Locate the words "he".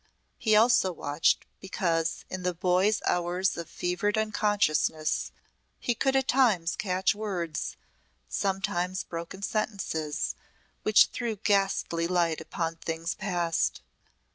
0.39-0.55, 5.79-5.93